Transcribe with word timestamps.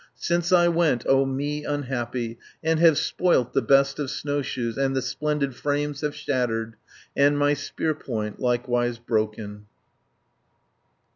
Since 0.17 0.51
I 0.51 0.67
went, 0.67 1.05
O 1.07 1.27
me 1.27 1.63
unhappy, 1.63 2.39
And 2.63 2.79
have 2.79 2.97
spoilt 2.97 3.53
the 3.53 3.61
best 3.61 3.99
of 3.99 4.09
snowshoes, 4.09 4.75
And 4.75 4.95
the 4.95 5.01
splendid 5.03 5.55
frames 5.55 6.01
have 6.01 6.15
shattered, 6.15 6.73
And 7.15 7.37
my 7.37 7.53
spearpoint 7.53 8.39
likewise 8.39 8.97
broken." 8.97 9.67